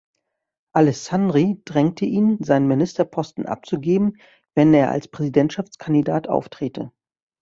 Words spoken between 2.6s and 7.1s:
Ministerposten abzugeben, wenn er als Präsidentschaftskandidat auftrete.